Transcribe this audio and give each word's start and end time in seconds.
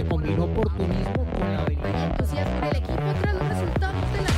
Porque 0.00 0.08
combinó 0.08 0.44
oportunismo 0.44 1.26
con 1.30 1.52
la 1.52 1.62
habilidad. 1.62 2.10
entusiasmo 2.10 2.60
del 2.60 2.76
equipo 2.76 3.14
tras 3.20 3.34
los 3.34 3.48
resultados 3.48 4.12
de 4.12 4.22
la 4.22 4.28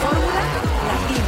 Fórmula 0.00 0.42
Latina. 0.86 1.24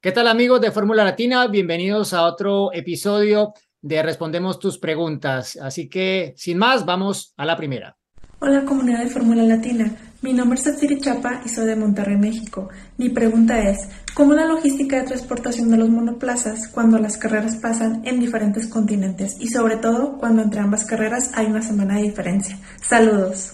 ¿Qué 0.00 0.12
tal 0.12 0.28
amigos 0.28 0.60
de 0.60 0.70
Fórmula 0.70 1.04
Latina? 1.04 1.46
Bienvenidos 1.46 2.14
a 2.14 2.24
otro 2.24 2.72
episodio 2.72 3.52
de 3.80 4.02
Respondemos 4.02 4.58
tus 4.58 4.78
preguntas. 4.78 5.56
Así 5.60 5.88
que, 5.88 6.34
sin 6.36 6.58
más, 6.58 6.84
vamos 6.84 7.34
a 7.36 7.44
la 7.44 7.56
primera. 7.56 7.96
Hola 8.40 8.64
comunidad 8.64 9.00
de 9.00 9.10
Fórmula 9.10 9.42
Latina, 9.42 9.96
mi 10.20 10.32
nombre 10.32 10.58
es 10.58 10.64
Satiri 10.64 11.00
Chapa 11.00 11.42
y 11.44 11.48
soy 11.48 11.66
de 11.66 11.76
Monterrey, 11.76 12.16
México. 12.16 12.68
Mi 12.96 13.08
pregunta 13.08 13.58
es, 13.70 13.88
¿cómo 14.14 14.34
la 14.34 14.46
logística 14.46 14.96
de 14.96 15.06
transportación 15.06 15.70
de 15.70 15.76
los 15.76 15.88
monoplazas 15.88 16.68
cuando 16.68 16.98
las 16.98 17.16
carreras 17.16 17.56
pasan 17.56 18.02
en 18.04 18.18
diferentes 18.18 18.66
continentes 18.66 19.36
y 19.38 19.48
sobre 19.48 19.76
todo 19.76 20.18
cuando 20.18 20.42
entre 20.42 20.60
ambas 20.60 20.84
carreras 20.84 21.30
hay 21.34 21.46
una 21.46 21.62
semana 21.62 21.96
de 21.96 22.02
diferencia? 22.02 22.58
Saludos. 22.82 23.52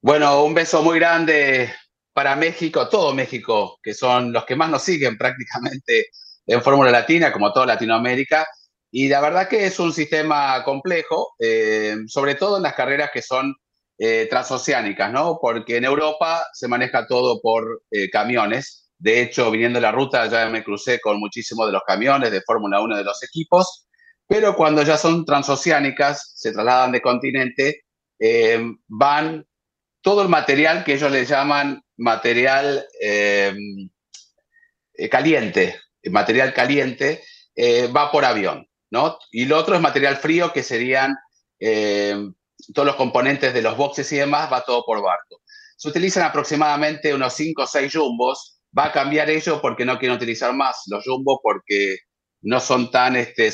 Bueno, 0.00 0.44
un 0.44 0.54
beso 0.54 0.82
muy 0.82 0.98
grande 0.98 1.72
para 2.12 2.34
México, 2.34 2.88
todo 2.88 3.14
México, 3.14 3.78
que 3.80 3.94
son 3.94 4.32
los 4.32 4.44
que 4.44 4.56
más 4.56 4.70
nos 4.70 4.82
siguen 4.82 5.16
prácticamente 5.16 6.08
en 6.46 6.62
Fórmula 6.62 6.90
Latina, 6.90 7.32
como 7.32 7.52
toda 7.52 7.66
Latinoamérica. 7.66 8.44
Y 8.90 9.08
la 9.08 9.20
verdad 9.20 9.48
que 9.48 9.66
es 9.66 9.78
un 9.78 9.92
sistema 9.92 10.64
complejo, 10.64 11.34
eh, 11.38 11.96
sobre 12.08 12.34
todo 12.34 12.56
en 12.56 12.64
las 12.64 12.74
carreras 12.74 13.10
que 13.14 13.22
son 13.22 13.54
eh, 13.98 14.26
transoceánicas, 14.28 15.12
¿no? 15.12 15.38
Porque 15.40 15.76
en 15.76 15.84
Europa 15.84 16.46
se 16.54 16.66
maneja 16.66 17.06
todo 17.06 17.40
por 17.40 17.82
eh, 17.90 18.08
camiones. 18.10 18.90
De 18.98 19.20
hecho, 19.20 19.50
viniendo 19.50 19.80
la 19.80 19.92
ruta 19.92 20.26
ya 20.26 20.48
me 20.48 20.64
crucé 20.64 20.98
con 20.98 21.20
muchísimos 21.20 21.66
de 21.66 21.72
los 21.72 21.82
camiones 21.86 22.32
de 22.32 22.40
Fórmula 22.40 22.80
1 22.80 22.96
de 22.96 23.04
los 23.04 23.22
equipos, 23.22 23.86
pero 24.26 24.56
cuando 24.56 24.82
ya 24.82 24.96
son 24.96 25.24
transoceánicas, 25.24 26.32
se 26.36 26.52
trasladan 26.52 26.92
de 26.92 27.02
continente, 27.02 27.82
eh, 28.18 28.60
van 28.88 29.46
todo 30.00 30.22
el 30.22 30.28
material 30.28 30.84
que 30.84 30.94
ellos 30.94 31.12
le 31.12 31.26
llaman 31.26 31.82
material 31.96 32.84
caliente, 35.10 35.80
material 36.10 36.54
caliente, 36.54 37.22
va 37.94 38.10
por 38.10 38.24
avión, 38.24 38.66
¿no? 38.90 39.18
Y 39.30 39.44
lo 39.44 39.58
otro 39.58 39.76
es 39.76 39.80
material 39.80 40.16
frío 40.16 40.52
que 40.52 40.62
serían 40.62 41.14
todos 42.74 42.86
los 42.86 42.96
componentes 42.96 43.52
de 43.54 43.62
los 43.62 43.76
boxes 43.76 44.10
y 44.12 44.16
demás, 44.16 44.52
va 44.52 44.62
todo 44.62 44.84
por 44.84 45.02
barco. 45.02 45.40
Se 45.76 45.88
utilizan 45.88 46.24
aproximadamente 46.24 47.14
unos 47.14 47.34
5 47.34 47.62
o 47.62 47.66
6 47.66 47.92
jumbos. 47.92 48.60
Va 48.76 48.86
a 48.86 48.92
cambiar 48.92 49.28
ello 49.28 49.60
porque 49.60 49.84
no 49.84 49.98
quieren 49.98 50.16
utilizar 50.16 50.54
más 50.54 50.82
los 50.86 51.04
jumbos 51.04 51.40
porque 51.42 51.98
no 52.42 52.60
son 52.60 52.90
tan 52.90 53.16
este, 53.16 53.52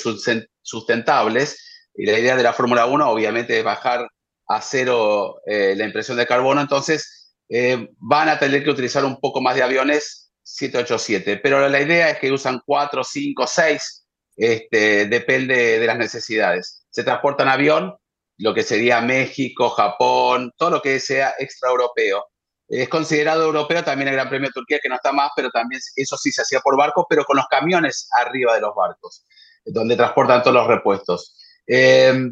sustentables. 0.63 1.91
Y 1.95 2.07
la 2.07 2.19
idea 2.19 2.37
de 2.37 2.43
la 2.43 2.53
Fórmula 2.53 2.87
1 2.87 3.09
obviamente 3.09 3.59
es 3.59 3.65
bajar 3.65 4.07
a 4.47 4.61
cero 4.61 5.41
eh, 5.47 5.75
la 5.77 5.85
impresión 5.85 6.17
de 6.17 6.27
carbono. 6.27 6.61
Entonces 6.61 7.35
eh, 7.49 7.89
van 7.99 8.29
a 8.29 8.39
tener 8.39 8.63
que 8.63 8.71
utilizar 8.71 9.05
un 9.05 9.19
poco 9.21 9.41
más 9.41 9.57
de 9.57 9.63
aviones 9.63 10.31
787. 10.43 11.39
Pero 11.39 11.69
la 11.69 11.81
idea 11.81 12.11
es 12.11 12.19
que 12.19 12.31
usan 12.31 12.61
4, 12.65 13.03
5, 13.03 13.47
6. 13.47 14.07
depende 14.37 15.79
de 15.81 15.87
las 15.87 15.99
necesidades. 15.99 16.87
Se 16.91 17.03
transportan 17.03 17.49
avión 17.49 17.95
lo 18.39 18.55
que 18.55 18.63
sería 18.63 19.01
México, 19.01 19.71
Japón, 19.71 20.53
todo 20.57 20.71
lo 20.71 20.83
que 20.83 21.01
sea 21.01 21.35
extraeuropeo. 21.39 22.27
Es 22.69 22.89
considerado 22.89 23.45
europeo 23.45 23.83
también 23.83 24.09
el 24.09 24.15
Gran 24.15 24.29
Premio 24.29 24.49
de 24.49 24.53
Turquía, 24.53 24.79
que 24.83 24.89
no 24.89 24.97
está 24.97 25.13
más, 25.13 25.31
pero 25.35 25.51
también 25.51 25.81
eso 25.97 26.17
sí 26.17 26.31
se 26.31 26.43
hacía 26.43 26.61
por 26.61 26.77
barco, 26.77 27.07
pero 27.09 27.25
con 27.25 27.37
los 27.37 27.47
camiones 27.47 28.09
arriba 28.13 28.55
de 28.55 28.61
los 28.61 28.75
barcos, 28.75 29.25
donde 29.65 29.97
transportan 29.97 30.43
todos 30.43 30.55
los 30.55 30.67
repuestos. 30.67 31.37
Eh, 31.67 32.31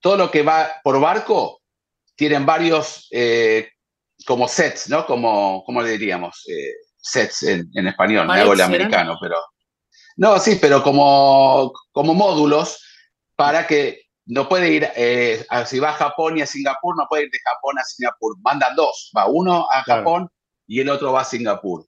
todo 0.00 0.16
lo 0.16 0.30
que 0.30 0.42
va 0.42 0.80
por 0.82 1.00
barco 1.00 1.60
tienen 2.16 2.44
varios 2.44 3.08
eh, 3.10 3.70
como 4.26 4.48
sets, 4.48 4.88
¿no? 4.88 5.06
Como, 5.06 5.62
¿cómo 5.64 5.82
le 5.82 5.90
diríamos? 5.90 6.44
Eh, 6.48 6.74
sets 6.96 7.42
en, 7.44 7.86
español, 7.86 8.26
me 8.26 8.40
hago 8.40 8.54
el 8.54 8.60
americano, 8.60 9.16
pero... 9.20 9.36
No, 10.16 10.38
sí, 10.38 10.58
pero 10.60 10.82
como, 10.82 11.72
como 11.90 12.14
módulos 12.14 12.84
para 13.34 13.66
que 13.66 14.02
no 14.26 14.48
puede 14.48 14.70
ir, 14.70 14.88
eh, 14.96 15.44
si 15.66 15.80
va 15.80 15.90
a 15.90 15.94
Japón 15.94 16.38
y 16.38 16.42
a 16.42 16.46
Singapur, 16.46 16.96
no 16.96 17.06
puede 17.08 17.24
ir 17.24 17.30
de 17.30 17.38
Japón 17.44 17.78
a 17.78 17.84
Singapur. 17.84 18.36
Mandan 18.40 18.74
dos, 18.76 19.10
va 19.16 19.26
uno 19.26 19.66
a 19.70 19.82
Japón 19.82 20.28
y 20.66 20.80
el 20.80 20.88
otro 20.88 21.12
va 21.12 21.22
a 21.22 21.24
Singapur. 21.24 21.86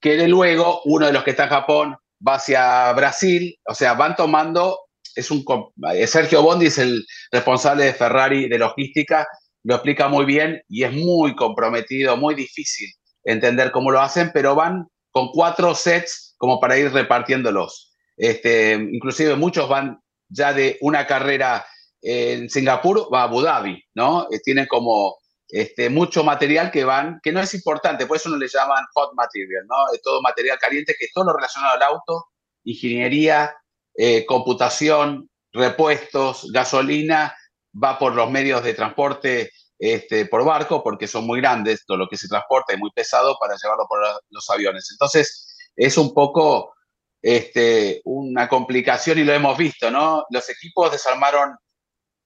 Que 0.00 0.16
de 0.16 0.28
luego, 0.28 0.80
uno 0.84 1.06
de 1.06 1.12
los 1.12 1.24
que 1.24 1.30
está 1.30 1.44
en 1.44 1.50
Japón 1.50 1.96
va 2.26 2.34
hacia 2.34 2.92
Brasil, 2.92 3.58
o 3.66 3.74
sea, 3.74 3.94
van 3.94 4.16
tomando, 4.16 4.78
es 5.14 5.30
un, 5.30 5.44
eh, 5.92 6.06
Sergio 6.06 6.42
Bondi 6.42 6.66
es 6.66 6.78
el 6.78 7.04
responsable 7.30 7.84
de 7.84 7.94
Ferrari 7.94 8.48
de 8.48 8.58
logística, 8.58 9.26
lo 9.62 9.76
explica 9.76 10.08
muy 10.08 10.24
bien 10.24 10.62
y 10.68 10.84
es 10.84 10.92
muy 10.92 11.34
comprometido, 11.34 12.16
muy 12.16 12.34
difícil 12.34 12.90
entender 13.24 13.70
cómo 13.70 13.90
lo 13.90 14.00
hacen, 14.00 14.30
pero 14.32 14.54
van 14.54 14.86
con 15.10 15.28
cuatro 15.28 15.74
sets 15.74 16.34
como 16.38 16.60
para 16.60 16.76
ir 16.76 16.92
repartiéndolos. 16.92 17.94
Este, 18.16 18.72
inclusive 18.72 19.36
muchos 19.36 19.68
van 19.68 20.00
ya 20.28 20.52
de 20.52 20.78
una 20.80 21.06
carrera 21.06 21.64
en 22.04 22.50
Singapur 22.50 23.08
va 23.12 23.22
a 23.22 23.24
Abu 23.24 23.40
Dhabi, 23.40 23.82
¿no? 23.94 24.28
Eh, 24.30 24.38
tienen 24.44 24.66
como 24.66 25.16
este, 25.48 25.88
mucho 25.88 26.22
material 26.22 26.70
que 26.70 26.84
van, 26.84 27.18
que 27.22 27.32
no 27.32 27.40
es 27.40 27.54
importante, 27.54 28.06
por 28.06 28.18
eso 28.18 28.28
no 28.28 28.36
le 28.36 28.46
llaman 28.46 28.84
hot 28.92 29.14
material, 29.14 29.64
¿no? 29.66 29.76
Es 29.94 30.02
todo 30.02 30.20
material 30.20 30.58
caliente, 30.58 30.94
que 30.98 31.06
es 31.06 31.12
todo 31.12 31.24
lo 31.24 31.32
relacionado 31.32 31.74
al 31.74 31.82
auto, 31.82 32.26
ingeniería, 32.64 33.56
eh, 33.96 34.26
computación, 34.26 35.30
repuestos, 35.50 36.52
gasolina, 36.52 37.34
va 37.82 37.98
por 37.98 38.14
los 38.14 38.30
medios 38.30 38.62
de 38.62 38.74
transporte 38.74 39.50
este, 39.78 40.26
por 40.26 40.44
barco, 40.44 40.82
porque 40.82 41.06
son 41.06 41.26
muy 41.26 41.40
grandes, 41.40 41.86
todo 41.86 41.96
lo 41.96 42.08
que 42.08 42.18
se 42.18 42.28
transporta 42.28 42.74
es 42.74 42.78
muy 42.78 42.90
pesado 42.90 43.38
para 43.40 43.56
llevarlo 43.56 43.86
por 43.88 44.00
los 44.28 44.50
aviones. 44.50 44.88
Entonces, 44.92 45.56
es 45.74 45.96
un 45.96 46.12
poco 46.12 46.74
este, 47.22 48.02
una 48.04 48.46
complicación 48.48 49.18
y 49.18 49.24
lo 49.24 49.32
hemos 49.32 49.56
visto, 49.56 49.90
¿no? 49.90 50.26
Los 50.28 50.50
equipos 50.50 50.92
desarmaron 50.92 51.56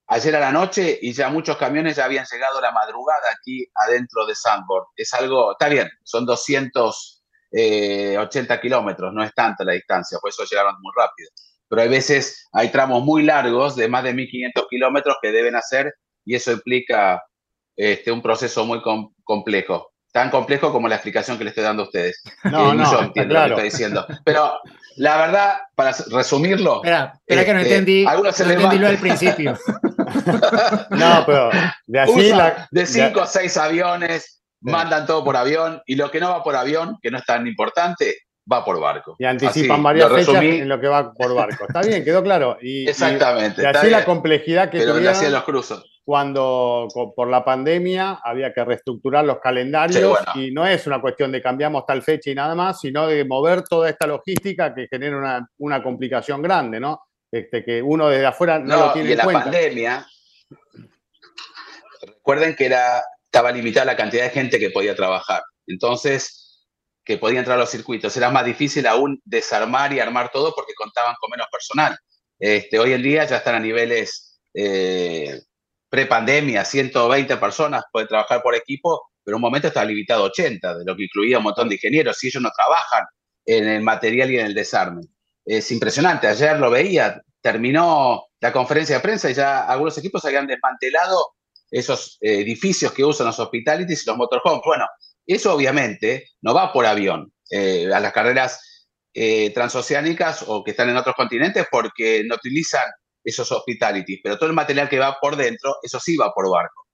ayer 0.09 0.35
a 0.37 0.41
la 0.41 0.51
noche 0.51 0.99
y 1.01 1.13
ya 1.13 1.29
muchos 1.29 1.57
camiones 1.57 1.95
ya 1.97 2.07
habían 2.07 2.27
llegado 2.31 2.61
la 2.61 2.73
madrugada 2.73 3.23
aquí 3.39 3.65
adentro 3.75 4.27
de 4.27 4.35
Sandborn. 4.35 4.87
Es 4.97 5.15
algo, 5.15 5.53
está 5.53 5.69
bien, 5.69 5.89
son 6.03 6.27
280 6.27 7.21
eh, 7.53 8.61
kilómetros, 8.61 9.13
no 9.13 9.23
es 9.23 9.33
tanta 9.35 9.63
la 9.65 9.75
distancia, 9.75 10.19
por 10.21 10.31
eso 10.31 10.43
llegaron 10.45 10.75
muy 10.81 10.93
rápido. 10.97 11.31
Pero 11.69 11.83
hay 11.83 11.89
veces, 11.89 12.49
hay 12.53 12.71
tramos 12.71 13.05
muy 13.05 13.23
largos 13.23 13.77
de 13.77 13.89
más 13.89 14.03
de 14.03 14.15
1500 14.15 14.67
kilómetros 14.69 15.17
que 15.21 15.31
deben 15.31 15.55
hacer 15.55 15.95
y 16.25 16.35
eso 16.35 16.53
implica 16.53 17.23
este, 17.77 18.11
un 18.11 18.23
proceso 18.23 18.65
muy 18.65 18.81
complejo. 19.23 19.93
Tan 20.11 20.31
complejo 20.31 20.73
como 20.73 20.89
la 20.89 20.95
explicación 20.95 21.37
que 21.37 21.45
le 21.45 21.51
estoy 21.51 21.65
dando 21.65 21.83
a 21.83 21.87
ustedes. 21.87 22.23
No, 22.45 22.73
no, 22.73 22.91
yo 22.91 23.03
entiendo 23.03 23.35
lo 23.35 23.43
que 23.43 23.51
estoy 23.51 23.65
diciendo. 23.65 24.07
Pero 24.25 24.59
la 24.97 25.19
verdad, 25.19 25.59
para 25.75 25.95
resumirlo. 26.11 26.77
Espera, 26.77 27.13
espera 27.15 27.45
que 27.45 27.53
no 27.53 27.61
este, 27.61 27.75
entendí. 27.75 28.07
Algunos 28.07 28.41
no 28.41 28.51
entendí 28.51 28.79
lo 28.79 28.89
del 28.89 28.99
principio. 28.99 29.59
no, 30.91 31.23
pero 31.27 31.51
de 31.87 32.01
así 32.01 32.33
De 32.71 32.87
cinco 32.87 33.21
a 33.21 33.27
seis 33.27 33.57
aviones, 33.57 34.43
mandan 34.61 35.07
todo 35.07 35.25
por 35.25 35.37
avión 35.37 35.81
y 35.87 35.95
lo 35.95 36.11
que 36.11 36.21
no 36.21 36.31
va 36.31 36.43
por 36.43 36.57
avión, 36.57 36.99
que 37.01 37.11
no 37.11 37.19
es 37.19 37.25
tan 37.25 37.47
importante, 37.47 38.17
va 38.51 38.65
por 38.65 38.81
barco. 38.81 39.17
Y 39.19 39.25
anticipan 39.25 39.83
varias 39.83 40.11
fechas 40.11 40.43
en 40.43 40.69
lo 40.69 40.81
que 40.81 40.89
va 40.89 41.13
por 41.13 41.35
barco. 41.35 41.67
Está 41.67 41.83
bien, 41.83 42.05
quedó 42.05 42.23
claro. 42.23 42.57
Y, 42.61 42.89
Exactamente. 42.89 43.63
Y, 43.63 43.67
así 43.67 43.91
la 43.91 44.05
complejidad 44.05 44.71
que 44.71 44.79
pero 44.79 44.95
tuvieron 44.95 45.33
los 45.33 45.45
cruzos. 45.45 46.01
cuando 46.05 46.89
por 47.15 47.29
la 47.29 47.45
pandemia 47.45 48.21
había 48.23 48.53
que 48.53 48.65
reestructurar 48.65 49.25
los 49.25 49.39
calendarios 49.39 50.19
y 50.35 50.51
no 50.51 50.67
es 50.67 50.87
una 50.87 51.01
cuestión 51.01 51.31
de 51.31 51.43
cambiamos 51.43 51.85
tal 51.87 52.03
fecha 52.03 52.31
y 52.31 52.35
nada 52.35 52.55
más, 52.55 52.81
sino 52.81 53.07
de 53.07 53.25
mover 53.25 53.63
toda 53.63 53.91
esta 53.91 54.07
logística 54.07 54.75
que 54.75 54.89
genera 54.89 55.19
una, 55.19 55.49
una 55.59 55.83
complicación 55.83 56.41
grande, 56.41 56.81
¿no? 56.81 57.08
Este, 57.31 57.65
que 57.65 57.83
uno 57.83 58.09
desde 58.09 58.27
afuera 58.27 58.59
no, 58.59 58.87
lo 58.87 58.93
tiene 58.93 59.11
y 59.11 59.13
en, 59.13 59.19
la 59.19 59.25
pandemia, 59.25 60.07
recuerden 62.01 62.57
que 62.57 62.67
era, 62.67 63.03
estaba 63.25 63.53
limitada 63.53 63.87
la 63.87 63.97
cantidad 63.97 64.25
de 64.25 64.31
gente 64.31 64.59
que 64.59 64.71
podía 64.71 64.95
trabajar. 64.95 65.43
Entonces, 65.67 66.67
que 67.05 67.17
podía 67.17 67.39
entrar 67.39 67.57
a 67.57 67.61
los 67.61 67.71
circuitos. 67.71 68.15
Era 68.17 68.31
más 68.31 68.45
difícil 68.45 68.87
aún 68.87 69.21
desarmar 69.25 69.93
y 69.95 70.01
armar 70.01 70.31
todo 70.31 70.55
porque 70.55 70.75
contaban 70.75 71.15
con 71.19 71.31
menos 71.31 71.47
personal. 71.51 71.99
Este, 72.39 72.79
hoy 72.79 72.93
en 72.93 73.03
día 73.03 73.25
ya 73.25 73.39
están 73.39 73.55
a 73.55 73.61
niveles 73.61 74.39
eh, 74.53 75.41
pre-pandemia, 75.89 76.65
120 76.65 77.37
personas 77.39 77.85
pueden 77.91 78.09
trabajar 78.09 78.43
por 78.43 78.55
equipo, 78.55 79.11
pero 79.25 79.37
en 79.37 79.39
un 79.39 79.41
momento 79.41 79.69
está 79.69 79.85
limitado 79.85 80.25
a 80.25 80.27
80, 80.27 80.79
de 80.79 80.85
lo 80.85 80.97
que 80.97 81.05
incluía 81.05 81.39
un 81.39 81.45
montón 81.45 81.69
de 81.69 81.77
ingenieros, 81.77 82.23
y 82.23 82.29
ellos 82.29 82.43
no 82.43 82.51
trabajan 82.55 83.07
en 83.47 83.69
el 83.69 83.83
material 83.83 84.31
y 84.31 84.39
en 84.39 84.47
el 84.47 84.55
desarme. 84.55 85.03
Es 85.49 85.73
impresionante, 85.73 86.27
ayer 86.27 86.59
lo 86.59 86.71
veía, 86.71 87.23
terminó 87.41 88.27
la 88.39 88.53
conferencia 88.53 88.97
de 88.97 89.01
prensa 89.01 89.31
y 89.31 89.35
ya 89.35 89.65
algunos 89.65 89.97
equipos 89.97 90.23
habían 90.27 90.47
desmantelado 90.47 91.25
esos 91.71 92.19
eh, 92.21 92.41
edificios 92.41 92.93
que 92.93 93.03
usan 93.03 93.29
los 93.29 93.39
hospitalities 93.39 94.03
y 94.03 94.11
los 94.11 94.19
motorhomes. 94.19 94.61
Bueno, 94.63 94.85
eso 95.27 95.55
obviamente 95.55 96.29
no 96.43 96.53
va 96.53 96.71
por 96.71 96.85
avión 96.85 97.33
eh, 97.51 97.91
a 97.91 97.99
las 97.99 98.13
carreras 98.13 98.91
eh, 99.15 99.51
transoceánicas 99.55 100.45
o 100.47 100.63
que 100.63 100.73
están 100.73 100.91
en 100.91 100.99
otros 100.99 101.17
continentes 101.17 101.67
porque 101.71 102.25
no 102.27 102.35
utilizan 102.35 102.85
esos 103.25 103.51
hospitalities, 103.51 104.21
pero 104.23 104.37
todo 104.37 104.51
el 104.51 104.55
material 104.55 104.91
que 104.91 104.99
va 104.99 105.17
por 105.19 105.35
dentro, 105.37 105.77
eso 105.83 105.99
sí 105.99 106.15
va 106.19 106.31
por 106.35 106.51
barco. 106.51 106.89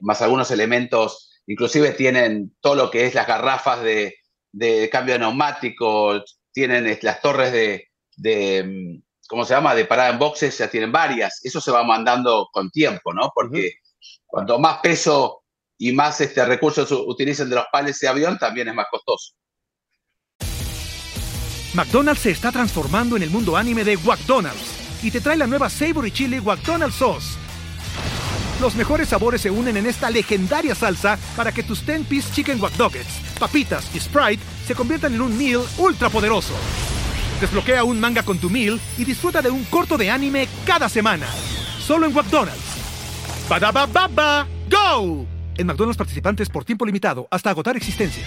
más 0.00 0.22
algunos 0.22 0.50
elementos, 0.50 1.42
inclusive 1.46 1.90
tienen 1.90 2.56
todo 2.62 2.76
lo 2.76 2.90
que 2.90 3.04
es 3.04 3.14
las 3.14 3.26
garrafas 3.26 3.82
de, 3.82 4.14
de 4.52 4.88
cambio 4.88 5.14
de 5.14 5.18
neumático, 5.18 6.24
tienen 6.54 6.98
las 7.02 7.20
torres 7.20 7.52
de, 7.52 7.88
de, 8.16 9.02
¿cómo 9.28 9.44
se 9.44 9.52
llama?, 9.52 9.74
de 9.74 9.84
parada 9.84 10.10
en 10.10 10.18
boxes, 10.18 10.56
ya 10.56 10.68
tienen 10.68 10.92
varias. 10.92 11.44
Eso 11.44 11.60
se 11.60 11.70
va 11.70 11.82
mandando 11.82 12.48
con 12.52 12.70
tiempo, 12.70 13.12
¿no? 13.12 13.30
Porque 13.34 13.80
cuanto 14.24 14.58
más 14.58 14.78
peso 14.78 15.42
y 15.76 15.92
más 15.92 16.20
este, 16.20 16.44
recursos 16.46 16.90
utilicen 16.92 17.50
de 17.50 17.56
los 17.56 17.66
pales 17.70 17.98
de 17.98 18.08
avión, 18.08 18.38
también 18.38 18.68
es 18.68 18.74
más 18.74 18.86
costoso. 18.90 19.34
McDonald's 21.74 22.22
se 22.22 22.30
está 22.30 22.52
transformando 22.52 23.16
en 23.16 23.24
el 23.24 23.30
mundo 23.30 23.56
anime 23.56 23.82
de 23.82 23.96
McDonald's 23.96 25.02
y 25.02 25.10
te 25.10 25.20
trae 25.20 25.36
la 25.36 25.48
nueva 25.48 25.68
Savory 25.68 26.12
Chili 26.12 26.40
McDonald's 26.40 26.94
Sauce 26.94 27.44
los 28.60 28.76
mejores 28.76 29.08
sabores 29.08 29.40
se 29.40 29.50
unen 29.50 29.76
en 29.76 29.86
esta 29.86 30.10
legendaria 30.10 30.74
salsa 30.74 31.18
para 31.36 31.52
que 31.52 31.62
tus 31.62 31.84
10-piece 31.84 32.32
chicken 32.32 32.60
wack 32.60 32.72
papitas 33.38 33.94
y 33.94 34.00
Sprite 34.00 34.42
se 34.64 34.74
conviertan 34.74 35.14
en 35.14 35.20
un 35.20 35.36
meal 35.36 35.62
ultra 35.78 36.08
poderoso. 36.08 36.54
Desbloquea 37.40 37.84
un 37.84 38.00
manga 38.00 38.22
con 38.22 38.38
tu 38.38 38.48
meal 38.48 38.80
y 38.96 39.04
disfruta 39.04 39.42
de 39.42 39.50
un 39.50 39.64
corto 39.64 39.98
de 39.98 40.10
anime 40.10 40.48
cada 40.66 40.88
semana. 40.88 41.26
Solo 41.78 42.06
en 42.06 42.14
McDonald's. 42.14 43.46
baba 43.48 44.46
¡Go! 44.70 45.26
En 45.56 45.66
McDonald's 45.66 45.98
participantes 45.98 46.48
por 46.48 46.64
tiempo 46.64 46.86
limitado 46.86 47.28
hasta 47.30 47.50
agotar 47.50 47.76
existencias. 47.76 48.26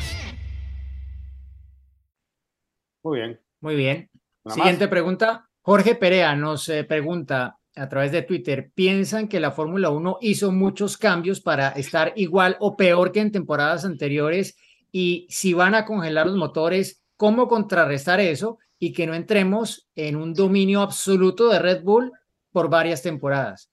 Muy 3.04 3.19
bien. 3.19 3.39
Muy 3.62 3.75
bien. 3.75 4.10
Siguiente 4.45 4.88
pregunta. 4.88 5.50
Jorge 5.62 5.95
Perea 5.95 6.36
nos 6.36 6.69
eh, 6.69 6.84
pregunta, 6.84 7.57
a 7.75 7.89
través 7.89 8.12
de 8.12 8.22
Twitter, 8.22 8.72
piensan 8.74 9.28
que 9.28 9.39
la 9.39 9.51
Fórmula 9.51 9.89
1 9.89 10.19
hizo 10.22 10.51
muchos 10.51 10.98
cambios 10.98 11.42
para 11.42 11.69
estar 11.69 12.13
igual 12.16 12.56
o 12.60 12.78
peor 12.78 13.12
que 13.12 13.19
en 13.19 13.31
temporadas 13.31 13.84
anteriores 13.84 14.56
y 15.00 15.28
si 15.30 15.54
van 15.54 15.76
a 15.76 15.86
congelar 15.86 16.26
los 16.26 16.38
motores, 16.38 17.04
¿cómo 17.18 17.48
contrarrestar 17.48 18.20
eso 18.20 18.58
y 18.80 18.94
que 18.94 19.06
no 19.06 19.14
entremos 19.14 19.88
en 19.94 20.16
un 20.16 20.34
dominio 20.34 20.82
absoluto 20.82 21.50
de 21.50 21.60
Red 21.60 21.84
Bull 21.84 22.12
por 22.52 22.68
varias 22.72 23.04
temporadas? 23.04 23.70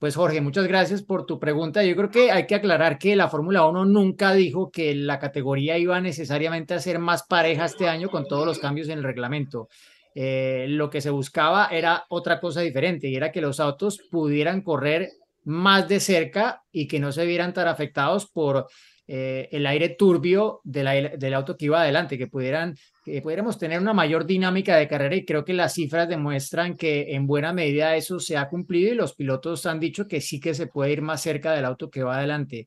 Pues 0.00 0.16
Jorge, 0.16 0.40
muchas 0.40 0.66
gracias 0.66 1.04
por 1.04 1.26
tu 1.26 1.38
pregunta. 1.38 1.84
Yo 1.84 1.94
creo 1.94 2.10
que 2.10 2.32
hay 2.32 2.48
que 2.48 2.56
aclarar 2.56 2.98
que 2.98 3.14
la 3.14 3.28
Fórmula 3.28 3.64
1 3.66 3.84
nunca 3.84 4.34
dijo 4.34 4.72
que 4.72 4.96
la 4.96 5.20
categoría 5.20 5.78
iba 5.78 6.00
necesariamente 6.00 6.74
a 6.74 6.80
ser 6.80 6.98
más 6.98 7.22
pareja 7.22 7.66
este 7.66 7.88
año 7.88 8.08
con 8.08 8.26
todos 8.26 8.44
los 8.44 8.58
cambios 8.58 8.88
en 8.88 8.98
el 8.98 9.04
reglamento. 9.04 9.68
Eh, 10.12 10.66
lo 10.70 10.90
que 10.90 11.00
se 11.00 11.10
buscaba 11.10 11.68
era 11.68 12.04
otra 12.08 12.40
cosa 12.40 12.62
diferente 12.62 13.06
y 13.06 13.14
era 13.14 13.30
que 13.30 13.40
los 13.40 13.60
autos 13.60 14.00
pudieran 14.10 14.62
correr 14.62 15.12
más 15.44 15.86
de 15.86 16.00
cerca 16.00 16.64
y 16.72 16.88
que 16.88 16.98
no 16.98 17.12
se 17.12 17.26
vieran 17.26 17.52
tan 17.52 17.68
afectados 17.68 18.26
por 18.26 18.66
eh, 19.06 19.48
el 19.52 19.66
aire 19.66 19.90
turbio 19.90 20.60
del, 20.64 21.34
auto 21.34 21.56
que 21.56 21.66
iba 21.66 21.82
adelante, 21.82 22.16
que 22.16 22.26
pudieran 22.26 22.76
que 23.04 23.20
pudiéramos 23.20 23.58
tener 23.58 23.80
una 23.80 23.92
mayor 23.92 24.24
dinámica 24.24 24.76
de 24.76 24.88
carrera 24.88 25.14
y 25.14 25.26
creo 25.26 25.44
que 25.44 25.52
las 25.52 25.74
cifras 25.74 26.08
demuestran 26.08 26.74
que 26.74 27.14
en 27.14 27.26
buena 27.26 27.52
medida 27.52 27.96
eso 27.96 28.18
se 28.18 28.38
ha 28.38 28.48
cumplido 28.48 28.92
y 28.92 28.96
los 28.96 29.14
pilotos 29.14 29.66
han 29.66 29.78
dicho 29.78 30.08
que 30.08 30.22
sí 30.22 30.40
que 30.40 30.54
se 30.54 30.68
puede 30.68 30.92
ir 30.92 31.02
más 31.02 31.20
cerca 31.20 31.52
del 31.52 31.66
auto 31.66 31.90
que 31.90 32.02
va 32.02 32.16
adelante 32.16 32.66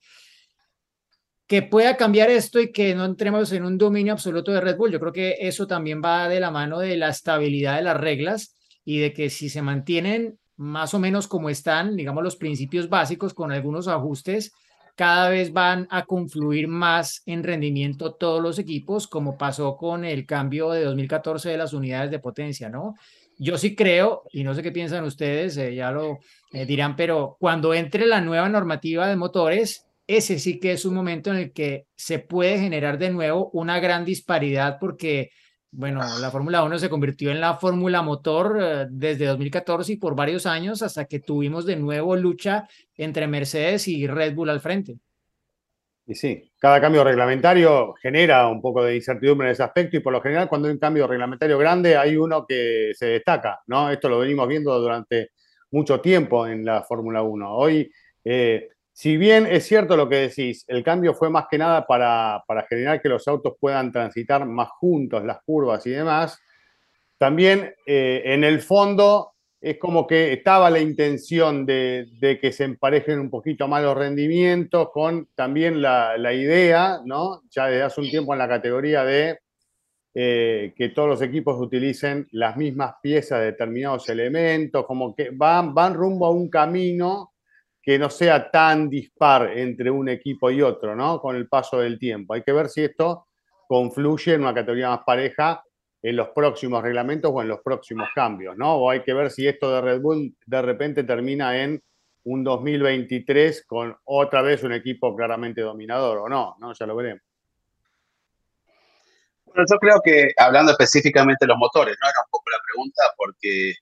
que 1.48 1.62
pueda 1.62 1.96
cambiar 1.96 2.30
esto 2.30 2.60
y 2.60 2.72
que 2.72 2.94
no 2.94 3.06
entremos 3.06 3.52
en 3.54 3.64
un 3.64 3.78
dominio 3.78 4.14
absoluto 4.14 4.52
de 4.52 4.60
Red 4.60 4.76
Bull. 4.76 4.92
Yo 4.92 5.00
creo 5.00 5.14
que 5.14 5.38
eso 5.40 5.66
también 5.66 6.02
va 6.04 6.28
de 6.28 6.42
la 6.42 6.52
mano 6.52 6.80
de 6.80 6.98
la 6.98 7.10
estabilidad 7.10 7.78
de 7.78 7.84
las 7.84 7.98
reglas 7.98 8.54
y 8.84 9.00
de 9.00 9.14
que 9.14 9.30
si 9.30 9.50
se 9.50 9.62
mantienen 9.62 10.38
más 10.58 10.94
o 10.94 11.00
menos 11.00 11.28
como 11.28 11.50
están, 11.50 11.96
digamos, 11.96 12.24
los 12.24 12.36
principios 12.36 12.90
básicos 12.90 13.34
con 13.34 13.52
algunos 13.52 13.88
ajustes, 13.88 14.52
cada 14.98 15.30
vez 15.30 15.54
van 15.54 15.88
a 15.92 16.06
confluir 16.06 16.68
más 16.68 17.22
en 17.28 17.44
rendimiento 17.44 18.16
todos 18.16 18.42
los 18.42 18.58
equipos, 18.58 19.08
como 19.08 19.38
pasó 19.38 19.78
con 19.78 20.04
el 20.04 20.26
cambio 20.26 20.72
de 20.72 20.84
2014 20.84 21.50
de 21.50 21.58
las 21.58 21.74
unidades 21.74 22.10
de 22.10 22.18
potencia, 22.18 22.68
¿no? 22.68 22.96
Yo 23.38 23.60
sí 23.60 23.76
creo, 23.76 24.24
y 24.34 24.44
no 24.44 24.56
sé 24.56 24.64
qué 24.64 24.72
piensan 24.72 25.04
ustedes, 25.04 25.56
eh, 25.58 25.76
ya 25.76 25.92
lo 25.92 26.18
eh, 26.52 26.66
dirán, 26.66 26.96
pero 26.96 27.38
cuando 27.40 27.76
entre 27.76 28.08
la 28.08 28.22
nueva 28.22 28.50
normativa 28.50 29.08
de 29.08 29.16
motores, 29.16 29.86
ese 30.08 30.40
sí 30.40 30.60
que 30.60 30.72
es 30.72 30.84
un 30.84 30.96
momento 30.96 31.30
en 31.30 31.38
el 31.38 31.54
que 31.54 31.86
se 31.96 32.18
puede 32.18 32.58
generar 32.58 32.98
de 32.98 33.12
nuevo 33.12 33.52
una 33.54 33.80
gran 33.80 34.04
disparidad 34.04 34.78
porque, 34.80 35.30
bueno, 35.72 36.02
la 36.20 36.32
Fórmula 36.32 36.64
1 36.64 36.80
se 36.80 36.90
convirtió 36.90 37.32
en 37.32 37.42
la 37.42 37.56
Fórmula 37.56 38.02
Motor 38.02 38.58
eh, 38.62 38.88
desde 38.90 39.26
2014 39.26 39.94
y 39.94 39.98
por 39.98 40.16
varios 40.16 40.46
años 40.46 40.82
hasta 40.82 41.06
que 41.06 41.20
tuvimos 41.20 41.66
de 41.66 41.76
nuevo 41.76 42.16
lucha 42.16 42.68
entre 42.96 43.28
Mercedes 43.28 43.88
y 43.88 44.08
Red 44.08 44.34
Bull 44.34 44.50
al 44.50 44.62
frente. 44.62 44.98
Y 46.06 46.16
sí, 46.16 46.52
cada 46.58 46.80
cambio 46.80 47.04
reglamentario 47.04 47.94
genera 48.02 48.48
un 48.48 48.62
poco 48.62 48.82
de 48.82 48.96
incertidumbre 48.96 49.48
en 49.48 49.52
ese 49.52 49.64
aspecto 49.64 49.98
y 49.98 50.00
por 50.00 50.14
lo 50.14 50.22
general 50.22 50.48
cuando 50.48 50.70
hay 50.70 50.74
un 50.74 50.80
cambio 50.80 51.06
reglamentario 51.06 51.58
grande 51.58 51.98
hay 51.98 52.16
uno 52.16 52.46
que 52.48 52.94
se 52.96 53.08
destaca, 53.08 53.60
¿no? 53.68 53.92
Esto 53.92 54.08
lo 54.08 54.20
venimos 54.20 54.48
viendo 54.48 54.80
durante 54.80 55.32
mucho 55.72 56.00
tiempo 56.00 56.48
en 56.48 56.64
la 56.64 56.84
Fórmula 56.84 57.22
1. 57.24 57.54
Hoy 57.54 57.92
eh, 58.24 58.70
si 58.98 59.16
bien 59.16 59.46
es 59.46 59.68
cierto 59.68 59.96
lo 59.96 60.10
que 60.10 60.16
decís, 60.16 60.66
el 60.68 60.82
cambio 60.82 61.14
fue 61.14 61.30
más 61.30 61.46
que 61.52 61.60
nada 61.60 61.86
para, 61.86 62.44
generar 62.68 63.00
que 63.00 63.10
los 63.10 63.28
autos 63.28 63.54
puedan 63.60 63.92
transitar 63.92 64.44
más 64.48 64.70
juntos 64.70 65.24
las 65.24 65.44
curvas 65.44 65.86
y 65.86 65.92
demás, 65.92 66.40
también 67.20 67.76
eh, 67.86 68.24
en 68.26 68.44
el 68.44 68.60
fondo 68.60 69.34
es 69.62 69.78
como 69.78 70.08
que 70.08 70.34
estaba 70.34 70.72
la 70.72 70.80
intención 70.80 71.64
de, 71.64 72.40
que 72.42 72.52
se 72.52 72.64
emparejen 72.64 73.20
un 73.20 73.30
poquito 73.30 73.68
más 73.68 73.84
los 73.84 73.96
rendimientos 73.96 74.90
con 74.92 75.30
también 75.36 75.80
la, 75.80 76.34
idea, 76.34 77.00
¿no? 77.06 77.44
Ya 77.52 77.68
desde 77.68 77.84
hace 77.84 78.02
un 78.02 78.10
tiempo 78.10 78.34
en 78.34 78.40
la 78.40 78.48
categoría 78.48 79.04
de 79.04 79.38
eh, 80.16 80.74
que 80.76 80.90
todos 80.90 81.08
los 81.08 81.22
equipos 81.22 81.62
utilicen 81.62 82.28
las 82.32 82.58
mismas 82.58 82.96
piezas 83.04 83.42
de 83.42 83.46
determinados 83.46 84.10
elementos, 84.10 84.88
como 84.88 85.14
que 85.14 85.30
van, 85.32 85.76
van 85.76 85.94
rumbo 85.94 86.26
a 86.26 86.32
un 86.32 86.50
camino 86.50 87.34
que 87.88 87.98
no 87.98 88.10
sea 88.10 88.52
tan 88.52 88.90
dispar 88.90 89.58
entre 89.58 89.90
un 89.90 90.10
equipo 90.10 90.52
y 90.52 90.62
otro, 90.62 90.94
¿no? 90.94 91.22
Con 91.22 91.38
el 91.38 91.48
paso 91.48 91.80
del 91.80 91.98
tiempo. 91.98 92.34
Hay 92.34 92.44
que 92.44 92.52
ver 92.52 92.68
si 92.68 92.84
esto 92.84 93.28
confluye 93.66 94.34
en 94.34 94.42
una 94.42 94.54
categoría 94.54 94.90
más 94.90 95.04
pareja 95.06 95.64
en 96.02 96.18
los 96.18 96.28
próximos 96.36 96.84
reglamentos 96.84 97.32
o 97.34 97.42
en 97.42 97.48
los 97.48 97.62
próximos 97.62 98.10
cambios, 98.14 98.58
¿no? 98.58 98.76
O 98.76 98.90
hay 98.92 99.04
que 99.04 99.14
ver 99.14 99.32
si 99.32 99.48
esto 99.48 99.74
de 99.74 99.80
Red 99.80 100.02
Bull 100.02 100.36
de 100.46 100.62
repente 100.62 101.06
termina 101.06 101.64
en 101.64 101.82
un 102.26 102.44
2023 102.44 103.66
con 103.66 103.96
otra 104.04 104.42
vez 104.42 104.64
un 104.64 104.74
equipo 104.74 105.16
claramente 105.16 105.62
dominador 105.62 106.18
o 106.18 106.28
no, 106.28 106.58
¿no? 106.60 106.74
Ya 106.74 106.86
lo 106.86 106.94
veremos. 106.94 107.24
Bueno, 109.46 109.64
yo 109.66 109.78
creo 109.78 110.02
que 110.04 110.34
hablando 110.36 110.74
específicamente 110.74 111.46
de 111.46 111.48
los 111.48 111.58
motores, 111.58 111.96
¿no? 112.04 112.10
Era 112.10 112.20
un 112.26 112.32
poco 112.32 112.50
la 112.50 112.60
pregunta 112.66 113.04
porque 113.16 113.76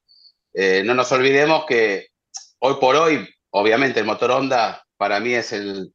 eh, 0.53 0.83
no 0.85 0.93
nos 0.93 1.11
olvidemos 1.11 1.65
que 1.65 2.09
hoy 2.59 2.75
por 2.79 2.95
hoy 2.97 3.27
Obviamente 3.57 4.01
el 4.01 4.05
motor 4.05 4.31
Honda 4.31 4.85
para 4.97 5.21
mí 5.21 5.33
es 5.33 5.53
el, 5.53 5.89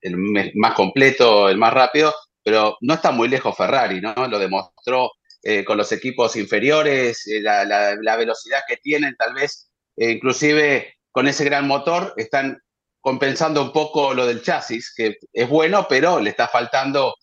más 0.54 0.72
completo, 0.72 1.46
el 1.50 1.58
más 1.58 1.74
rápido, 1.74 2.14
pero 2.42 2.78
no 2.80 2.94
está 2.94 3.10
muy 3.10 3.28
lejos 3.28 3.54
Ferrari, 3.54 4.00
¿no? 4.00 4.14
Lo 4.28 4.38
demostró 4.38 5.12
eh, 5.42 5.62
con 5.62 5.76
los 5.76 5.92
equipos 5.92 6.36
inferiores, 6.36 7.26
eh, 7.26 7.42
la, 7.42 8.16
velocidad 8.16 8.60
que 8.66 8.78
tienen, 8.78 9.14
tal 9.14 9.34
vez, 9.34 9.70
eh, 9.98 10.12
inclusive 10.12 10.94
con 11.10 11.28
ese 11.28 11.44
gran 11.44 11.66
motor, 11.66 12.14
están 12.16 12.58
compensando 13.02 13.60
un 13.60 13.74
poco 13.74 14.14
lo 14.14 14.24
del 14.24 14.42
chasis, 14.42 14.94
que 14.96 15.18
es 15.30 15.48
bueno, 15.48 15.86
pero 15.86 16.18
le 16.18 16.30
está 16.30 16.48
faltando 16.48 17.14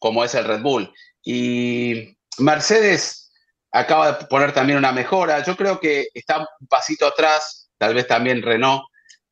como 0.00 0.24
es 0.24 0.34
el 0.34 0.46
Red 0.46 0.62
Bull. 0.62 0.90
Y 1.22 2.16
Mercedes 2.38 3.30
acaba 3.72 4.12
de 4.12 4.24
poner 4.24 4.52
también 4.52 4.78
una 4.78 4.92
mejora. 4.92 5.44
Yo 5.44 5.54
creo 5.54 5.78
que 5.78 6.06
está 6.14 6.38
un 6.38 6.66
pasito 6.66 7.06
atrás, 7.06 7.68
tal 7.76 7.92
vez 7.92 8.06
también 8.06 8.40
Renault, 8.40 8.82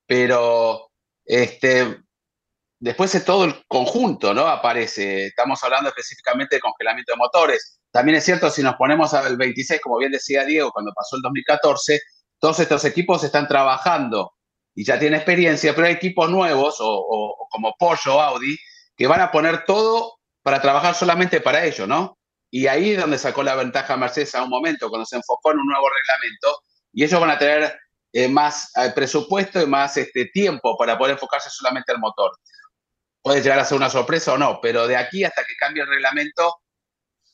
pero 0.07 0.91
este, 1.25 2.01
después 2.79 3.15
es 3.15 3.25
todo 3.25 3.45
el 3.45 3.65
conjunto, 3.67 4.35
¿no? 4.35 4.47
Aparece. 4.47 5.27
Estamos 5.27 5.63
hablando 5.65 5.89
específicamente 5.89 6.57
de 6.57 6.61
congelamiento 6.61 7.13
de 7.13 7.19
motores. 7.19 7.81
También 7.91 8.19
es 8.19 8.25
cierto, 8.25 8.51
si 8.51 8.63
nos 8.63 8.75
ponemos 8.77 9.15
al 9.15 9.37
26, 9.37 9.81
como 9.81 9.99
bien 9.99 10.13
decía 10.13 10.45
Diego, 10.45 10.71
cuando 10.73 10.93
pasó 10.93 11.17
el 11.17 11.23
2014, 11.23 12.01
todos 12.39 12.61
estos 12.61 12.85
equipos 12.85 13.23
están 13.25 13.47
trabajando 13.49 14.33
y 14.75 14.85
ya 14.85 14.99
tienen 14.99 15.19
experiencia, 15.19 15.75
pero 15.75 15.87
hay 15.87 15.95
equipos 15.95 16.29
nuevos, 16.29 16.77
o, 16.81 17.47
como 17.49 17.75
Porsche 17.79 18.11
o 18.11 18.21
Audi, 18.21 18.57
que 18.97 19.07
van 19.07 19.21
a 19.21 19.31
poner 19.31 19.65
todo 19.65 20.19
para 20.43 20.61
trabajar 20.61 20.95
solamente 20.95 21.41
para 21.41 21.65
ello, 21.65 21.87
¿no? 21.87 22.19
Y 22.51 22.67
ahí 22.67 22.91
es 22.91 23.01
donde 23.01 23.19
sacó 23.19 23.43
la 23.43 23.55
ventaja 23.55 23.97
Mercedes 23.97 24.35
a 24.35 24.43
un 24.43 24.51
momento, 24.51 24.89
cuando 24.89 25.07
se 25.07 25.17
enfocó 25.17 25.53
en 25.53 25.61
un 25.61 25.67
nuevo 25.67 25.87
reglamento, 25.89 26.59
y 26.93 27.05
ellos 27.05 27.21
van 27.21 27.31
a 27.31 27.39
tener 27.39 27.79
eh, 28.17 28.29
más 28.29 28.71
eh, 28.77 28.93
presupuesto 28.95 29.61
y 29.61 29.67
más 29.67 29.97
este, 29.97 30.27
tiempo 30.27 30.77
para 30.79 30.97
poder 30.97 31.15
enfocarse 31.15 31.51
solamente 31.51 31.91
al 31.91 31.99
motor. 31.99 32.31
Puede 33.21 33.43
llegar 33.43 33.59
a 33.59 33.65
ser 33.65 33.77
una 33.77 33.91
sorpresa 33.91 34.35
o 34.35 34.39
no, 34.39 34.61
pero 34.63 34.87
de 34.87 34.97
aquí 34.97 35.25
hasta 35.25 35.43
que 35.43 35.57
cambie 35.59 35.83
el 35.83 35.89
reglamento 35.89 36.55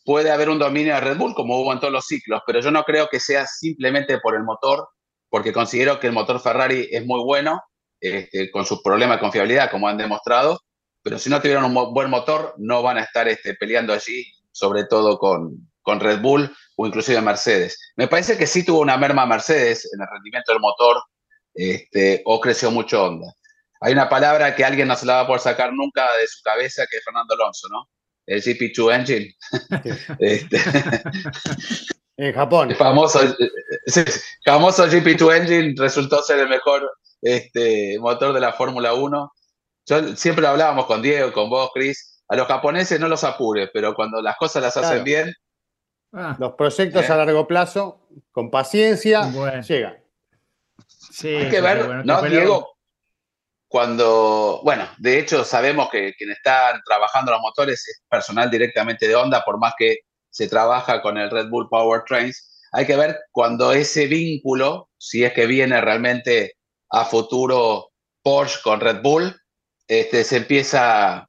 puede 0.06 0.30
haber 0.30 0.48
un 0.48 0.58
dominio 0.58 0.94
de 0.94 1.02
Red 1.02 1.18
Bull 1.18 1.34
como 1.34 1.60
hubo 1.60 1.70
en 1.74 1.80
todos 1.80 1.92
los 1.92 2.06
ciclos, 2.06 2.40
pero 2.46 2.60
yo 2.60 2.70
no 2.70 2.82
creo 2.84 3.08
que 3.10 3.20
sea 3.20 3.46
simplemente 3.46 4.20
por 4.20 4.34
el 4.34 4.42
motor, 4.42 4.88
porque 5.28 5.52
considero 5.52 6.00
que 6.00 6.06
el 6.06 6.14
motor 6.14 6.40
Ferrari 6.40 6.88
es 6.90 7.04
muy 7.04 7.22
bueno, 7.22 7.62
este, 8.00 8.50
con 8.50 8.64
sus 8.64 8.82
problemas 8.82 9.18
de 9.18 9.20
confiabilidad, 9.20 9.70
como 9.70 9.86
han 9.86 9.98
demostrado, 9.98 10.60
pero 11.02 11.18
si 11.18 11.28
no 11.28 11.42
tuvieran 11.42 11.66
un 11.66 11.92
buen 11.92 12.08
motor, 12.08 12.54
no 12.56 12.82
van 12.82 12.96
a 12.96 13.02
estar 13.02 13.28
este, 13.28 13.52
peleando 13.52 13.92
allí, 13.92 14.24
sobre 14.50 14.84
todo 14.84 15.18
con, 15.18 15.69
con 15.82 16.00
Red 16.00 16.20
Bull 16.20 16.54
o 16.76 16.86
inclusive 16.86 17.20
Mercedes. 17.20 17.78
Me 17.96 18.08
parece 18.08 18.36
que 18.36 18.46
sí 18.46 18.64
tuvo 18.64 18.80
una 18.80 18.96
merma 18.96 19.26
Mercedes 19.26 19.88
en 19.92 20.00
el 20.00 20.08
rendimiento 20.10 20.52
del 20.52 20.60
motor 20.60 21.02
este, 21.54 22.22
o 22.24 22.40
creció 22.40 22.70
mucho 22.70 23.04
Honda. 23.04 23.32
Hay 23.80 23.92
una 23.92 24.08
palabra 24.08 24.54
que 24.54 24.64
alguien 24.64 24.88
no 24.88 24.96
se 24.96 25.06
la 25.06 25.14
va 25.14 25.20
a 25.20 25.26
poder 25.26 25.40
sacar 25.40 25.72
nunca 25.72 26.06
de 26.18 26.26
su 26.26 26.42
cabeza, 26.42 26.84
que 26.90 26.98
es 26.98 27.04
Fernando 27.04 27.34
Alonso, 27.34 27.68
¿no? 27.70 27.88
El 28.26 28.42
GP2 28.42 28.94
Engine. 28.94 29.34
este, 30.18 30.58
en 32.16 32.34
Japón. 32.34 32.70
El 32.70 32.76
famoso, 32.76 33.20
famoso 34.44 34.86
GP2 34.86 35.36
Engine 35.36 35.74
resultó 35.76 36.22
ser 36.22 36.40
el 36.40 36.48
mejor 36.48 36.90
este, 37.22 37.98
motor 37.98 38.34
de 38.34 38.40
la 38.40 38.52
Fórmula 38.52 38.92
1. 38.92 39.32
Yo, 39.86 40.16
siempre 40.16 40.46
hablábamos 40.46 40.86
con 40.86 41.00
Diego, 41.00 41.32
con 41.32 41.48
vos, 41.48 41.70
Chris. 41.74 42.22
A 42.28 42.36
los 42.36 42.46
japoneses 42.46 43.00
no 43.00 43.08
los 43.08 43.24
apures, 43.24 43.70
pero 43.72 43.94
cuando 43.94 44.20
las 44.22 44.36
cosas 44.36 44.62
las 44.62 44.76
hacen 44.76 45.02
bien. 45.02 45.34
Ah. 46.12 46.36
los 46.38 46.54
proyectos 46.54 47.08
a 47.08 47.16
largo 47.16 47.46
plazo, 47.46 48.08
con 48.32 48.50
paciencia, 48.50 49.30
llegan. 49.62 50.02
Sí, 50.88 51.28
Hay 51.28 51.50
que 51.50 51.60
ver, 51.60 52.04
¿no, 52.04 52.22
Diego? 52.22 52.76
Cuando, 53.68 54.60
bueno, 54.64 54.88
de 54.98 55.20
hecho 55.20 55.44
sabemos 55.44 55.88
que 55.90 56.12
quien 56.14 56.30
está 56.30 56.80
trabajando 56.84 57.30
los 57.30 57.40
motores 57.40 57.86
es 57.86 58.02
personal 58.08 58.50
directamente 58.50 59.06
de 59.06 59.14
Honda, 59.14 59.44
por 59.44 59.58
más 59.58 59.74
que 59.78 59.98
se 60.28 60.48
trabaja 60.48 61.00
con 61.00 61.16
el 61.18 61.30
Red 61.30 61.48
Bull 61.48 61.68
Powertrains. 61.68 62.60
Hay 62.72 62.86
que 62.86 62.96
ver 62.96 63.18
cuando 63.30 63.72
ese 63.72 64.06
vínculo, 64.06 64.88
si 64.98 65.22
es 65.22 65.32
que 65.32 65.46
viene 65.46 65.80
realmente 65.80 66.56
a 66.90 67.04
futuro 67.04 67.90
Porsche 68.22 68.60
con 68.62 68.80
Red 68.80 69.02
Bull, 69.02 69.36
este, 69.86 70.24
se 70.24 70.38
empieza 70.38 71.28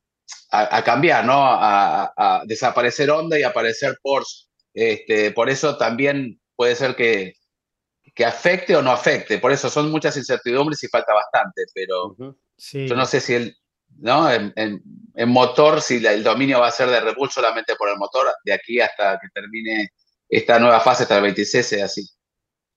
a, 0.52 0.84
cambiar, 0.84 1.26
¿no? 1.26 1.36
A, 1.38 2.42
desaparecer 2.46 3.10
Honda 3.12 3.40
y 3.40 3.44
aparecer 3.44 3.98
Porsche. 4.02 4.51
Este, 4.74 5.32
por 5.32 5.50
eso 5.50 5.78
también 5.78 6.40
puede 6.56 6.76
ser 6.76 6.96
que, 6.96 7.36
que, 8.14 8.26
afecte 8.26 8.76
o 8.76 8.82
no 8.82 8.92
afecte. 8.92 9.38
Por 9.38 9.52
eso 9.52 9.70
son 9.70 9.92
muchas 9.92 10.16
incertidumbres 10.18 10.84
y 10.84 10.88
falta 10.88 11.14
bastante, 11.14 11.64
pero 11.74 12.16
yo 12.18 12.96
no 12.96 13.06
sé 13.06 13.22
si 13.22 13.34
el, 13.34 13.56
¿no? 13.98 14.30
En, 14.32 14.82
motor, 15.28 15.82
si 15.82 16.06
el 16.06 16.24
dominio 16.24 16.60
va 16.60 16.68
a 16.68 16.72
ser 16.72 16.90
de 16.90 17.00
Red 17.00 17.16
Bull 17.16 17.30
solamente 17.30 17.76
por 17.76 17.90
el 17.90 17.98
motor, 17.98 18.28
de 18.44 18.54
aquí 18.54 18.80
hasta 18.80 19.20
que 19.20 19.28
termine 19.34 19.90
esta 20.30 20.60
nueva 20.60 20.80
fase, 20.80 21.04
hasta 21.04 21.18
el 21.18 21.24
26, 21.24 21.74
es 21.74 21.84
así. 21.84 22.10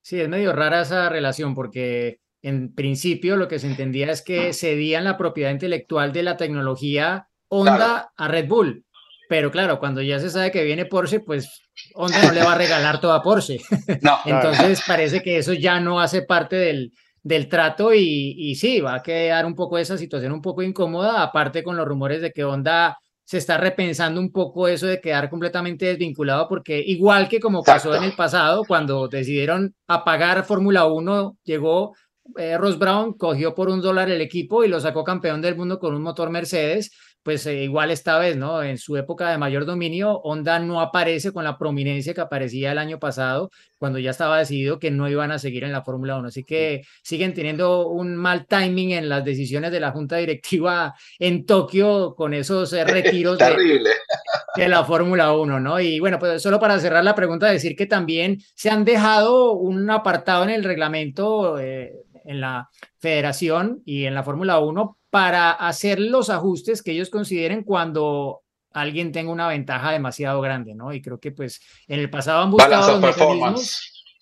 Sí, 0.02 0.20
es 0.20 0.28
medio 0.28 0.52
rara 0.52 0.82
esa 0.82 1.08
relación 1.08 1.54
porque 1.54 2.20
en 2.42 2.74
principio 2.74 3.36
lo 3.36 3.48
que 3.48 3.58
se 3.58 3.68
entendía 3.68 4.10
es 4.10 4.20
que 4.20 4.52
cedían 4.52 5.04
la 5.04 5.16
propiedad 5.16 5.50
intelectual 5.50 6.12
de 6.12 6.22
la 6.24 6.36
tecnología 6.36 7.28
Honda 7.48 8.12
a 8.16 8.28
Red 8.28 8.48
Bull. 8.48 8.84
Pero 9.28 9.50
claro, 9.50 9.78
cuando 9.78 10.02
ya 10.02 10.18
se 10.18 10.30
sabe 10.30 10.50
que 10.50 10.64
viene 10.64 10.86
Porsche, 10.86 11.20
pues 11.20 11.62
Honda 11.94 12.22
no 12.22 12.32
le 12.32 12.42
va 12.42 12.52
a 12.52 12.58
regalar 12.58 13.00
toda 13.00 13.22
Porsche. 13.22 13.58
No, 14.02 14.18
Entonces 14.24 14.82
parece 14.86 15.22
que 15.22 15.38
eso 15.38 15.52
ya 15.52 15.80
no 15.80 16.00
hace 16.00 16.22
parte 16.22 16.56
del, 16.56 16.92
del 17.22 17.48
trato 17.48 17.94
y, 17.94 18.34
y, 18.36 18.54
sí, 18.54 18.80
va 18.80 18.96
a 18.96 19.02
quedar 19.02 19.46
un 19.46 19.54
poco 19.54 19.78
esa 19.78 19.96
situación 19.96 20.32
un 20.32 20.42
poco 20.42 20.62
incómoda, 20.62 21.22
aparte 21.22 21.62
con 21.62 21.76
los 21.76 21.86
rumores 21.86 22.20
de 22.20 22.32
que 22.32 22.44
Honda 22.44 22.98
se 23.24 23.38
está 23.38 23.56
repensando 23.56 24.20
un 24.20 24.30
poco 24.30 24.68
eso 24.68 24.86
de 24.86 25.00
quedar 25.00 25.30
completamente 25.30 25.86
desvinculado, 25.86 26.46
porque 26.46 26.78
igual 26.78 27.28
que 27.28 27.40
como 27.40 27.62
pasó 27.62 27.94
en 27.94 28.04
el 28.04 28.14
pasado, 28.14 28.64
cuando 28.68 29.08
decidieron 29.08 29.74
apagar 29.86 30.44
Fórmula 30.44 30.84
1, 30.84 31.38
llegó 31.42 31.94
eh, 32.36 32.58
Ross 32.58 32.78
Brown, 32.78 33.14
cogió 33.14 33.54
por 33.54 33.70
un 33.70 33.80
dólar 33.80 34.10
el 34.10 34.20
equipo 34.20 34.62
y 34.62 34.68
lo 34.68 34.78
sacó 34.78 35.04
campeón 35.04 35.40
del 35.40 35.56
mundo 35.56 35.78
con 35.78 35.94
un 35.94 36.02
motor 36.02 36.28
Mercedes, 36.28 36.92
pues 37.24 37.46
eh, 37.46 37.64
igual 37.64 37.90
esta 37.90 38.18
vez, 38.18 38.36
¿no? 38.36 38.62
En 38.62 38.76
su 38.76 38.96
época 38.98 39.30
de 39.30 39.38
mayor 39.38 39.64
dominio, 39.64 40.20
Honda 40.20 40.58
no 40.58 40.80
aparece 40.80 41.32
con 41.32 41.42
la 41.42 41.56
prominencia 41.56 42.12
que 42.12 42.20
aparecía 42.20 42.70
el 42.70 42.78
año 42.78 42.98
pasado, 42.98 43.50
cuando 43.78 43.98
ya 43.98 44.10
estaba 44.10 44.38
decidido 44.38 44.78
que 44.78 44.90
no 44.90 45.08
iban 45.08 45.32
a 45.32 45.38
seguir 45.38 45.64
en 45.64 45.72
la 45.72 45.82
Fórmula 45.82 46.16
1. 46.18 46.28
Así 46.28 46.44
que 46.44 46.82
siguen 47.02 47.32
teniendo 47.32 47.88
un 47.88 48.14
mal 48.14 48.46
timing 48.46 48.92
en 48.92 49.08
las 49.08 49.24
decisiones 49.24 49.72
de 49.72 49.80
la 49.80 49.90
Junta 49.90 50.16
Directiva 50.16 50.94
en 51.18 51.46
Tokio 51.46 52.14
con 52.14 52.34
esos 52.34 52.72
eh, 52.74 52.84
retiros 52.84 53.38
de, 53.38 54.68
la 54.68 54.84
Fórmula 54.84 55.32
1, 55.32 55.60
¿no? 55.60 55.80
Y 55.80 56.00
bueno, 56.00 56.18
pues 56.18 56.42
solo 56.42 56.60
para 56.60 56.78
cerrar 56.78 57.04
la 57.04 57.14
pregunta, 57.14 57.50
decir 57.50 57.74
que 57.74 57.86
también 57.86 58.38
se 58.54 58.68
han 58.68 58.84
dejado 58.84 59.52
un 59.52 59.90
apartado 59.90 60.44
en 60.44 60.50
el 60.50 60.62
reglamento. 60.62 61.58
Eh, 61.58 62.03
en 62.24 62.40
la 62.40 62.68
federación 62.98 63.82
y 63.84 64.04
en 64.04 64.14
la 64.14 64.22
Fórmula 64.22 64.58
1 64.58 64.98
para 65.10 65.52
hacer 65.52 66.00
los 66.00 66.30
ajustes 66.30 66.82
que 66.82 66.92
ellos 66.92 67.10
consideren 67.10 67.62
cuando 67.62 68.42
alguien 68.72 69.12
tenga 69.12 69.30
una 69.30 69.48
ventaja 69.48 69.92
demasiado 69.92 70.40
grande, 70.40 70.74
¿no? 70.74 70.92
Y 70.92 71.00
creo 71.00 71.20
que 71.20 71.30
pues 71.30 71.60
en 71.86 72.00
el 72.00 72.10
pasado 72.10 72.42
han 72.42 72.50
buscado 72.50 73.00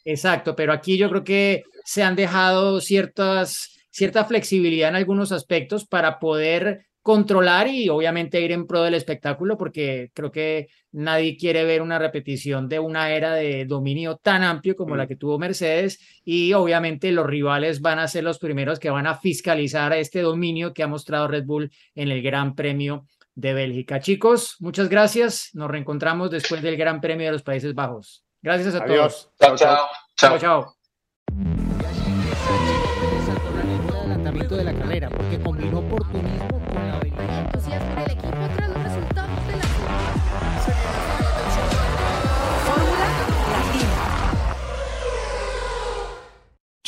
Exacto, 0.04 0.54
pero 0.56 0.72
aquí 0.72 0.98
yo 0.98 1.08
creo 1.08 1.24
que 1.24 1.62
se 1.84 2.02
han 2.02 2.16
dejado 2.16 2.80
ciertas, 2.80 3.78
cierta 3.90 4.24
flexibilidad 4.24 4.90
en 4.90 4.96
algunos 4.96 5.32
aspectos 5.32 5.86
para 5.86 6.18
poder 6.18 6.86
controlar 7.02 7.66
y 7.68 7.88
obviamente 7.88 8.40
ir 8.40 8.52
en 8.52 8.66
pro 8.66 8.82
del 8.82 8.94
espectáculo, 8.94 9.58
porque 9.58 10.10
creo 10.14 10.30
que 10.30 10.68
nadie 10.92 11.36
quiere 11.36 11.64
ver 11.64 11.82
una 11.82 11.98
repetición 11.98 12.68
de 12.68 12.78
una 12.78 13.10
era 13.10 13.34
de 13.34 13.64
dominio 13.64 14.16
tan 14.16 14.42
amplio 14.44 14.76
como 14.76 14.96
la 14.96 15.04
mm. 15.04 15.08
que 15.08 15.16
tuvo 15.16 15.38
Mercedes 15.38 15.98
y 16.24 16.52
obviamente 16.52 17.10
los 17.10 17.26
rivales 17.26 17.80
van 17.80 17.98
a 17.98 18.08
ser 18.08 18.24
los 18.24 18.38
primeros 18.38 18.78
que 18.78 18.90
van 18.90 19.06
a 19.06 19.16
fiscalizar 19.16 19.92
este 19.92 20.20
dominio 20.20 20.72
que 20.72 20.84
ha 20.84 20.88
mostrado 20.88 21.28
Red 21.28 21.44
Bull 21.44 21.72
en 21.94 22.10
el 22.10 22.22
Gran 22.22 22.54
Premio 22.54 23.06
de 23.34 23.52
Bélgica. 23.54 24.00
Chicos, 24.00 24.56
muchas 24.60 24.88
gracias. 24.88 25.50
Nos 25.54 25.70
reencontramos 25.70 26.30
después 26.30 26.62
del 26.62 26.76
Gran 26.76 27.00
Premio 27.00 27.26
de 27.26 27.32
los 27.32 27.42
Países 27.42 27.74
Bajos. 27.74 28.24
Gracias 28.40 28.74
a 28.74 28.84
todos. 28.84 29.30
Chao, 29.40 29.56
chao. 29.56 29.78
Chao, 30.16 30.38
chao. 30.38 30.81